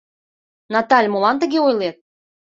Наталь, 0.73 1.09
молан 1.11 1.35
тыге 1.41 1.59
ойлет? 1.67 1.97